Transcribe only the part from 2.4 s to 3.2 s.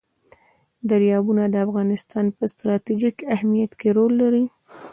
ستراتیژیک